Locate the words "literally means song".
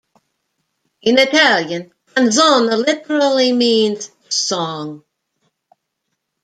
2.75-5.03